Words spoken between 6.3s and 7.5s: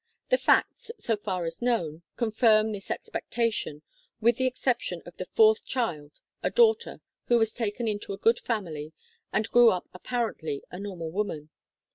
a daughter, who